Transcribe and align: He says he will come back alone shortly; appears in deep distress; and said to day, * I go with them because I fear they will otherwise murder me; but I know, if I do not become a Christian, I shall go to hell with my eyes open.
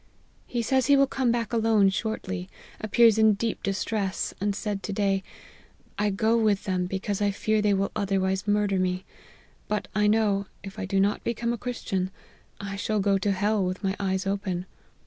He 0.47 0.63
says 0.63 0.87
he 0.87 0.97
will 0.97 1.05
come 1.05 1.31
back 1.31 1.53
alone 1.53 1.89
shortly; 1.89 2.49
appears 2.79 3.19
in 3.19 3.35
deep 3.35 3.61
distress; 3.61 4.33
and 4.41 4.55
said 4.55 4.81
to 4.81 4.91
day, 4.91 5.21
* 5.59 5.99
I 5.99 6.09
go 6.09 6.35
with 6.39 6.63
them 6.63 6.87
because 6.87 7.21
I 7.21 7.29
fear 7.29 7.61
they 7.61 7.75
will 7.75 7.91
otherwise 7.95 8.47
murder 8.47 8.79
me; 8.79 9.05
but 9.67 9.87
I 9.93 10.07
know, 10.07 10.47
if 10.63 10.79
I 10.79 10.85
do 10.87 10.99
not 10.99 11.23
become 11.23 11.53
a 11.53 11.55
Christian, 11.59 12.09
I 12.59 12.77
shall 12.77 12.99
go 12.99 13.19
to 13.19 13.31
hell 13.31 13.63
with 13.63 13.83
my 13.83 13.95
eyes 13.99 14.25
open. 14.25 14.65